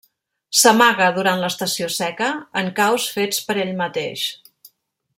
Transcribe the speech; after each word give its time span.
S'amaga, 0.59 1.09
durant 1.17 1.43
l'estació 1.43 1.91
seca, 1.97 2.31
en 2.63 2.73
caus 2.83 3.07
fets 3.19 3.45
per 3.51 3.59
ell 3.67 3.75
mateix. 3.83 4.29